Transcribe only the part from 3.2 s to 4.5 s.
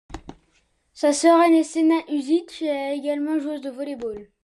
joueuse de volley-ball.